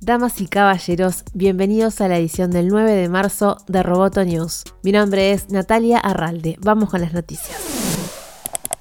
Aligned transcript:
Damas 0.00 0.40
y 0.40 0.48
caballeros, 0.48 1.24
bienvenidos 1.32 2.00
a 2.00 2.08
la 2.08 2.18
edición 2.18 2.50
del 2.50 2.66
9 2.66 2.90
de 2.90 3.08
marzo 3.08 3.58
de 3.68 3.84
Roboto 3.84 4.24
News. 4.24 4.64
Mi 4.82 4.90
nombre 4.90 5.30
es 5.30 5.48
Natalia 5.50 5.98
Arralde. 5.98 6.56
Vamos 6.60 6.90
con 6.90 7.02
las 7.02 7.14
noticias. 7.14 7.56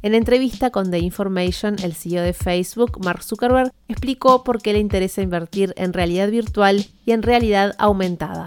En 0.00 0.14
entrevista 0.14 0.70
con 0.70 0.92
The 0.92 1.00
Information, 1.00 1.74
el 1.82 1.92
CEO 1.92 2.22
de 2.22 2.32
Facebook, 2.32 3.04
Mark 3.04 3.24
Zuckerberg, 3.24 3.72
explicó 3.88 4.44
por 4.44 4.62
qué 4.62 4.72
le 4.72 4.78
interesa 4.78 5.22
invertir 5.22 5.74
en 5.76 5.92
realidad 5.92 6.30
virtual 6.30 6.86
y 7.04 7.10
en 7.10 7.22
realidad 7.22 7.74
aumentada. 7.78 8.46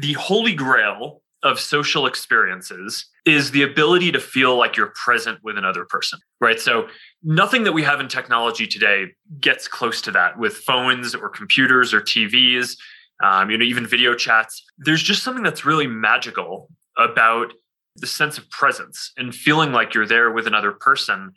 The 0.00 0.14
holy 0.14 0.54
grail 0.54 1.22
of 1.42 1.58
social 1.58 2.06
experiences 2.06 3.06
is 3.24 3.50
the 3.50 3.62
ability 3.62 4.12
to 4.12 4.20
feel 4.20 4.56
like 4.56 4.76
you're 4.76 4.92
present 4.94 5.38
with 5.42 5.56
another 5.56 5.84
person, 5.84 6.18
right? 6.40 6.60
So 6.60 6.88
nothing 7.22 7.64
that 7.64 7.72
we 7.72 7.82
have 7.82 8.00
in 8.00 8.08
technology 8.08 8.66
today 8.66 9.06
gets 9.40 9.66
close 9.66 10.02
to 10.02 10.10
that 10.12 10.38
with 10.38 10.56
phones 10.56 11.14
or 11.14 11.28
computers 11.28 11.94
or 11.94 12.00
TVs, 12.00 12.76
um, 13.22 13.50
you 13.50 13.58
know, 13.58 13.64
even 13.64 13.86
video 13.86 14.14
chats. 14.14 14.62
There's 14.78 15.02
just 15.02 15.22
something 15.22 15.42
that's 15.42 15.64
really 15.64 15.86
magical 15.86 16.68
about 16.98 17.52
the 17.96 18.06
sense 18.06 18.38
of 18.38 18.48
presence 18.50 19.12
and 19.16 19.34
feeling 19.34 19.72
like 19.72 19.94
you're 19.94 20.06
there 20.06 20.30
with 20.30 20.46
another 20.46 20.72
person 20.72 21.32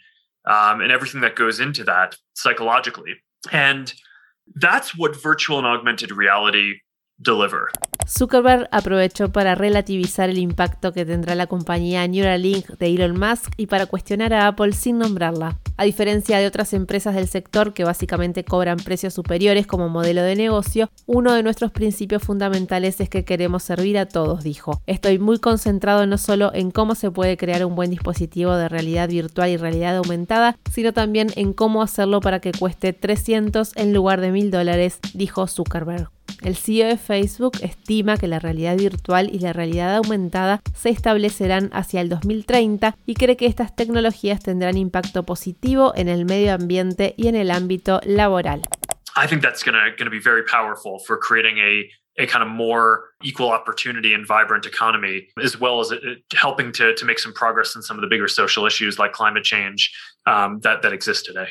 um, 0.45 0.81
and 0.81 0.91
everything 0.91 1.21
that 1.21 1.35
goes 1.35 1.59
into 1.59 1.83
that 1.85 2.15
psychologically. 2.33 3.13
And 3.51 3.93
that's 4.55 4.97
what 4.97 5.21
virtual 5.21 5.57
and 5.57 5.67
augmented 5.67 6.11
reality 6.11 6.75
deliver. 7.21 7.71
Zuckerberg 8.07 8.67
aprovechó 8.71 9.31
para 9.31 9.55
relativizar 9.55 10.29
el 10.29 10.37
impacto 10.37 10.93
que 10.93 11.05
tendrá 11.05 11.35
la 11.35 11.47
compañía 11.47 12.07
Neuralink 12.07 12.67
de 12.77 12.87
Elon 12.87 13.19
Musk 13.19 13.53
y 13.57 13.67
para 13.67 13.85
cuestionar 13.85 14.33
a 14.33 14.47
Apple 14.47 14.73
sin 14.73 14.97
nombrarla. 14.97 15.59
A 15.75 15.85
diferencia 15.85 16.37
de 16.37 16.45
otras 16.45 16.73
empresas 16.73 17.15
del 17.15 17.27
sector 17.27 17.73
que 17.73 17.83
básicamente 17.83 18.43
cobran 18.43 18.77
precios 18.77 19.13
superiores 19.13 19.65
como 19.65 19.89
modelo 19.89 20.21
de 20.21 20.35
negocio, 20.35 20.89
uno 21.07 21.33
de 21.33 21.41
nuestros 21.41 21.71
principios 21.71 22.21
fundamentales 22.21 23.01
es 23.01 23.09
que 23.09 23.25
queremos 23.25 23.63
servir 23.63 23.97
a 23.97 24.05
todos, 24.05 24.43
dijo. 24.43 24.81
Estoy 24.85 25.17
muy 25.17 25.39
concentrado 25.39 26.05
no 26.05 26.17
solo 26.17 26.51
en 26.53 26.69
cómo 26.69 26.93
se 26.95 27.09
puede 27.09 27.37
crear 27.37 27.65
un 27.65 27.75
buen 27.75 27.89
dispositivo 27.89 28.55
de 28.55 28.69
realidad 28.69 29.09
virtual 29.09 29.49
y 29.49 29.57
realidad 29.57 29.97
aumentada, 29.97 30.57
sino 30.71 30.93
también 30.93 31.29
en 31.35 31.53
cómo 31.53 31.81
hacerlo 31.81 32.19
para 32.19 32.39
que 32.39 32.51
cueste 32.51 32.93
300 32.93 33.71
en 33.75 33.93
lugar 33.93 34.21
de 34.21 34.31
1000 34.31 34.51
dólares, 34.51 34.99
dijo 35.13 35.47
Zuckerberg. 35.47 36.09
El 36.43 36.57
CEO 36.57 36.89
de 36.89 36.97
Facebook 36.97 37.53
estima 37.61 38.17
que 38.17 38.27
la 38.27 38.37
realidad 38.37 38.75
virtual 38.75 39.29
y 39.31 39.39
la 39.39 39.53
realidad 39.53 39.95
aumentada 39.95 40.61
se 40.75 40.89
establecerán 40.89 41.69
hacia 41.71 42.01
el 42.01 42.09
2030 42.09 42.97
y 43.05 43.13
cree 43.13 43.37
que 43.37 43.45
estas 43.45 43.73
tecnologías 43.73 44.43
tendrán 44.43 44.77
impacto 44.77 45.23
positivo 45.23 45.93
en 45.95 46.09
el 46.09 46.25
medio 46.25 46.53
ambiente 46.53 47.13
y 47.17 47.29
en 47.29 47.35
el 47.35 47.49
ámbito 47.49 48.01
laboral. 48.03 48.61
I 49.15 49.25
think 49.25 49.41
that's 49.41 49.63
going 49.63 49.75
to 49.97 50.09
be 50.09 50.19
very 50.19 50.43
powerful 50.43 50.99
for 50.99 51.17
creating 51.17 51.59
a 51.59 51.87
a 52.19 52.27
kind 52.27 52.43
of 52.43 52.49
more 52.49 53.05
equal 53.23 53.49
opportunity 53.49 54.13
and 54.13 54.27
vibrant 54.27 54.67
economy, 54.67 55.29
as 55.41 55.59
well 55.59 55.79
as 55.79 55.89
it, 55.89 56.03
it 56.03 56.19
helping 56.35 56.71
to, 56.71 56.93
to 56.93 57.05
make 57.05 57.17
some 57.17 57.33
progress 57.33 57.75
in 57.75 57.81
some 57.81 57.97
of 57.97 58.01
the 58.01 58.07
bigger 58.07 58.27
social 58.27 58.67
issues 58.67 58.99
like 58.99 59.13
climate 59.13 59.43
change 59.43 59.91
um, 60.27 60.59
that, 60.59 60.83
that 60.83 60.93
exist 60.93 61.25
today. 61.25 61.47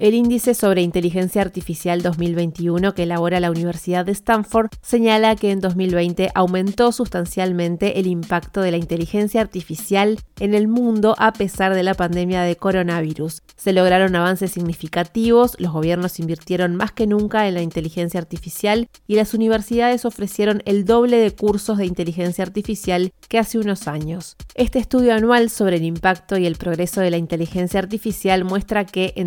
El 0.00 0.14
índice 0.14 0.54
sobre 0.54 0.80
inteligencia 0.80 1.42
artificial 1.42 2.00
2021 2.00 2.94
que 2.94 3.02
elabora 3.02 3.38
la 3.38 3.50
Universidad 3.50 4.06
de 4.06 4.12
Stanford 4.12 4.70
señala 4.80 5.36
que 5.36 5.50
en 5.50 5.60
2020 5.60 6.30
aumentó 6.34 6.90
sustancialmente 6.90 8.00
el 8.00 8.06
impacto 8.06 8.62
de 8.62 8.70
la 8.70 8.78
inteligencia 8.78 9.42
artificial 9.42 10.18
en 10.38 10.54
el 10.54 10.68
mundo 10.68 11.14
a 11.18 11.34
pesar 11.34 11.74
de 11.74 11.82
la 11.82 11.92
pandemia 11.92 12.40
de 12.40 12.56
coronavirus. 12.56 13.42
Se 13.56 13.74
lograron 13.74 14.16
avances 14.16 14.52
significativos, 14.52 15.54
los 15.58 15.70
gobiernos 15.70 16.18
invirtieron 16.18 16.76
más 16.76 16.92
que 16.92 17.06
nunca 17.06 17.46
en 17.46 17.52
la 17.52 17.60
inteligencia 17.60 18.20
artificial 18.20 18.88
y 19.06 19.16
las 19.16 19.34
universidades 19.34 20.06
ofrecieron 20.06 20.62
el 20.64 20.86
doble 20.86 21.18
de 21.18 21.32
cursos 21.32 21.76
de 21.76 21.84
inteligencia 21.84 22.42
artificial 22.42 23.12
que 23.28 23.38
hace 23.38 23.58
unos 23.58 23.86
años. 23.86 24.38
Este 24.54 24.78
estudio 24.78 25.12
anual 25.12 25.50
sobre 25.50 25.76
el 25.76 25.84
impacto 25.84 26.38
y 26.38 26.46
el 26.46 26.56
progreso 26.56 27.02
de 27.02 27.10
la 27.10 27.18
inteligencia 27.18 27.80
artificial 27.80 28.44
muestra 28.44 28.86
que 28.86 29.12
en 29.16 29.26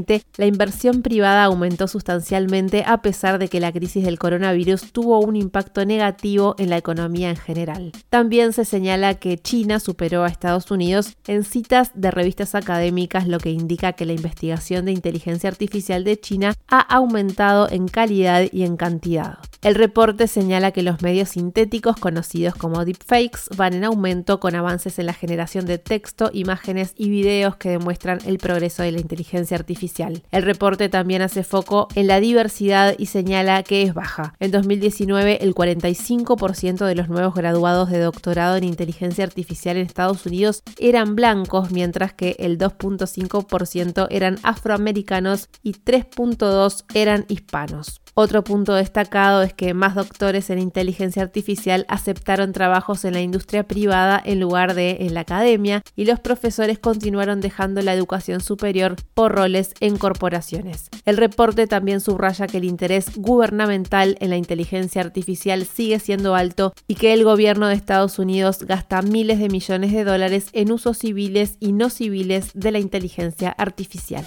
2020 0.00 0.30
la 0.36 0.46
inversión 0.46 1.02
privada 1.02 1.44
aumentó 1.44 1.86
sustancialmente 1.86 2.84
a 2.86 3.02
pesar 3.02 3.38
de 3.38 3.48
que 3.48 3.60
la 3.60 3.72
crisis 3.72 4.04
del 4.04 4.18
coronavirus 4.18 4.92
tuvo 4.92 5.20
un 5.20 5.36
impacto 5.36 5.84
negativo 5.84 6.54
en 6.58 6.70
la 6.70 6.78
economía 6.78 7.30
en 7.30 7.36
general. 7.36 7.92
También 8.08 8.52
se 8.52 8.64
señala 8.64 9.14
que 9.14 9.38
China 9.38 9.80
superó 9.80 10.24
a 10.24 10.28
Estados 10.28 10.70
Unidos 10.70 11.16
en 11.26 11.44
citas 11.44 11.92
de 11.94 12.10
revistas 12.10 12.54
académicas, 12.54 13.28
lo 13.28 13.38
que 13.38 13.50
indica 13.50 13.92
que 13.92 14.06
la 14.06 14.12
investigación 14.12 14.84
de 14.84 14.92
inteligencia 14.92 15.50
artificial 15.50 16.04
de 16.04 16.18
China 16.18 16.54
ha 16.68 16.80
aumentado 16.80 17.68
en 17.70 17.88
calidad 17.88 18.46
y 18.50 18.62
en 18.62 18.76
cantidad. 18.76 19.38
El 19.62 19.74
reporte 19.74 20.26
señala 20.26 20.70
que 20.70 20.82
los 20.82 21.02
medios 21.02 21.28
sintéticos 21.28 21.96
conocidos 21.96 22.54
como 22.54 22.86
deepfakes 22.86 23.54
van 23.58 23.74
en 23.74 23.84
aumento 23.84 24.40
con 24.40 24.54
avances 24.54 24.98
en 24.98 25.04
la 25.04 25.12
generación 25.12 25.66
de 25.66 25.76
texto, 25.76 26.30
imágenes 26.32 26.94
y 26.96 27.10
videos 27.10 27.56
que 27.56 27.68
demuestran 27.68 28.20
el 28.24 28.38
progreso 28.38 28.82
de 28.82 28.92
la 28.92 29.00
inteligencia 29.00 29.58
artificial. 29.58 30.22
El 30.30 30.44
reporte 30.44 30.88
también 30.88 31.20
hace 31.20 31.44
foco 31.44 31.88
en 31.94 32.06
la 32.06 32.20
diversidad 32.20 32.94
y 32.96 33.04
señala 33.04 33.62
que 33.62 33.82
es 33.82 33.92
baja. 33.92 34.34
En 34.40 34.50
2019, 34.50 35.44
el 35.44 35.54
45% 35.54 36.86
de 36.86 36.94
los 36.94 37.10
nuevos 37.10 37.34
graduados 37.34 37.90
de 37.90 37.98
doctorado 37.98 38.56
en 38.56 38.64
inteligencia 38.64 39.24
artificial 39.24 39.76
en 39.76 39.84
Estados 39.84 40.24
Unidos 40.24 40.62
eran 40.78 41.16
blancos, 41.16 41.70
mientras 41.70 42.14
que 42.14 42.34
el 42.38 42.56
2.5% 42.56 44.06
eran 44.08 44.38
afroamericanos 44.42 45.50
y 45.62 45.74
3.2% 45.74 46.84
eran 46.94 47.26
hispanos. 47.28 48.00
Otro 48.22 48.44
punto 48.44 48.74
destacado 48.74 49.40
es 49.40 49.54
que 49.54 49.72
más 49.72 49.94
doctores 49.94 50.50
en 50.50 50.58
inteligencia 50.58 51.22
artificial 51.22 51.86
aceptaron 51.88 52.52
trabajos 52.52 53.06
en 53.06 53.14
la 53.14 53.22
industria 53.22 53.62
privada 53.62 54.20
en 54.22 54.40
lugar 54.40 54.74
de 54.74 54.98
en 55.00 55.14
la 55.14 55.20
academia 55.20 55.80
y 55.96 56.04
los 56.04 56.20
profesores 56.20 56.78
continuaron 56.78 57.40
dejando 57.40 57.80
la 57.80 57.94
educación 57.94 58.42
superior 58.42 58.96
por 59.14 59.32
roles 59.32 59.72
en 59.80 59.96
corporaciones. 59.96 60.90
El 61.06 61.16
reporte 61.16 61.66
también 61.66 62.02
subraya 62.02 62.46
que 62.46 62.58
el 62.58 62.64
interés 62.64 63.16
gubernamental 63.16 64.18
en 64.20 64.28
la 64.28 64.36
inteligencia 64.36 65.00
artificial 65.00 65.64
sigue 65.64 65.98
siendo 65.98 66.34
alto 66.34 66.74
y 66.86 66.96
que 66.96 67.14
el 67.14 67.24
gobierno 67.24 67.68
de 67.68 67.74
Estados 67.74 68.18
Unidos 68.18 68.64
gasta 68.64 69.00
miles 69.00 69.38
de 69.38 69.48
millones 69.48 69.92
de 69.92 70.04
dólares 70.04 70.48
en 70.52 70.72
usos 70.72 70.98
civiles 70.98 71.56
y 71.58 71.72
no 71.72 71.88
civiles 71.88 72.50
de 72.52 72.70
la 72.70 72.80
inteligencia 72.80 73.48
artificial. 73.48 74.26